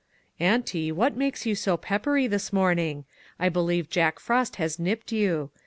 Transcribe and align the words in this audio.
"Auntie, 0.49 0.91
what 0.91 1.15
makes 1.15 1.45
you 1.45 1.53
so 1.53 1.77
peppery 1.77 2.25
this 2.25 2.51
morning? 2.51 3.05
I 3.37 3.49
believe 3.49 3.87
Jack 3.87 4.17
Frost 4.19 4.55
has 4.55 4.79
nipped 4.79 5.11
you. 5.11 5.51